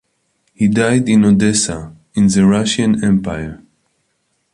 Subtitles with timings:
[0.55, 3.61] He died in Odessa in the Russian Empire.